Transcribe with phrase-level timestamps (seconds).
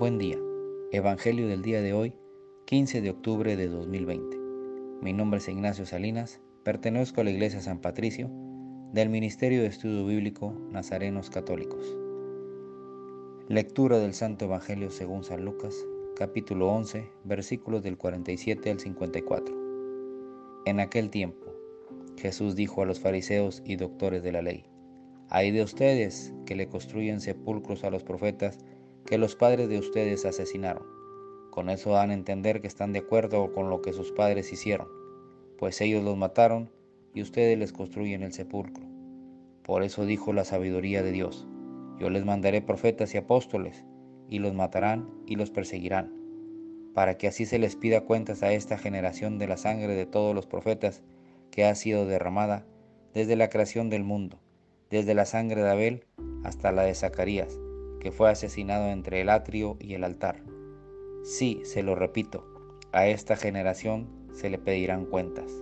[0.00, 0.38] Buen día.
[0.92, 2.14] Evangelio del día de hoy,
[2.64, 4.34] 15 de octubre de 2020.
[5.02, 8.30] Mi nombre es Ignacio Salinas, pertenezco a la Iglesia San Patricio
[8.94, 11.98] del Ministerio de Estudio Bíblico Nazarenos Católicos.
[13.48, 15.76] Lectura del Santo Evangelio según San Lucas,
[16.16, 19.54] capítulo 11, versículos del 47 al 54.
[20.64, 21.44] En aquel tiempo,
[22.16, 24.64] Jesús dijo a los fariseos y doctores de la ley,
[25.28, 28.64] Hay de ustedes que le construyen sepulcros a los profetas
[29.06, 30.84] que los padres de ustedes asesinaron.
[31.50, 34.88] Con eso dan a entender que están de acuerdo con lo que sus padres hicieron,
[35.58, 36.70] pues ellos los mataron
[37.12, 38.84] y ustedes les construyen el sepulcro.
[39.62, 41.46] Por eso dijo la sabiduría de Dios,
[41.98, 43.84] yo les mandaré profetas y apóstoles,
[44.28, 46.14] y los matarán y los perseguirán,
[46.94, 50.34] para que así se les pida cuentas a esta generación de la sangre de todos
[50.34, 51.02] los profetas
[51.50, 52.64] que ha sido derramada
[53.12, 54.38] desde la creación del mundo,
[54.88, 56.04] desde la sangre de Abel
[56.44, 57.58] hasta la de Zacarías,
[58.00, 60.42] que fue asesinado entre el atrio y el altar.
[61.22, 62.44] Sí, se lo repito,
[62.92, 65.52] a esta generación se le pedirán cuentas.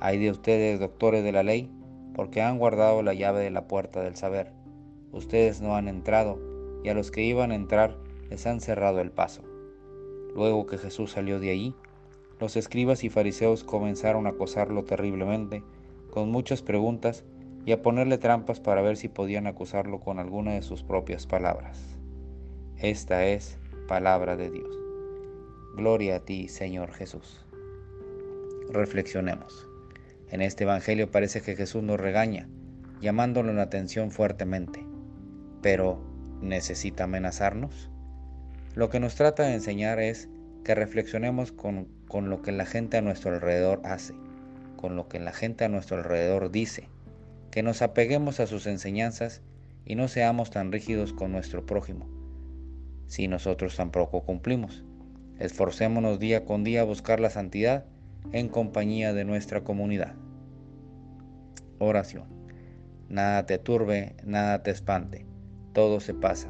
[0.00, 1.70] Hay de ustedes, doctores de la ley,
[2.14, 4.52] porque han guardado la llave de la puerta del saber.
[5.12, 6.38] Ustedes no han entrado,
[6.84, 7.96] y a los que iban a entrar
[8.30, 9.42] les han cerrado el paso.
[10.34, 11.74] Luego que Jesús salió de allí,
[12.40, 15.62] los escribas y fariseos comenzaron a acosarlo terriblemente,
[16.10, 17.24] con muchas preguntas
[17.64, 21.78] y a ponerle trampas para ver si podían acusarlo con alguna de sus propias palabras.
[22.78, 24.76] Esta es palabra de Dios.
[25.76, 27.44] Gloria a ti, Señor Jesús.
[28.70, 29.68] Reflexionemos.
[30.30, 32.48] En este Evangelio parece que Jesús nos regaña,
[33.00, 34.84] llamándole la atención fuertemente.
[35.60, 36.02] Pero,
[36.40, 37.90] ¿necesita amenazarnos?
[38.74, 40.28] Lo que nos trata de enseñar es
[40.64, 44.14] que reflexionemos con, con lo que la gente a nuestro alrededor hace,
[44.76, 46.88] con lo que la gente a nuestro alrededor dice,
[47.52, 49.42] que nos apeguemos a sus enseñanzas
[49.84, 52.08] y no seamos tan rígidos con nuestro prójimo,
[53.06, 54.84] si nosotros tampoco cumplimos.
[55.38, 57.84] Esforcémonos día con día a buscar la santidad
[58.32, 60.14] en compañía de nuestra comunidad.
[61.78, 62.24] Oración.
[63.08, 65.26] Nada te turbe, nada te espante,
[65.74, 66.48] todo se pasa.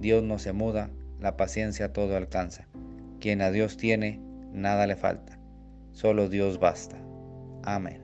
[0.00, 0.90] Dios no se muda,
[1.20, 2.66] la paciencia todo alcanza.
[3.20, 4.20] Quien a Dios tiene,
[4.52, 5.38] nada le falta.
[5.92, 6.96] Solo Dios basta.
[7.62, 8.03] Amén.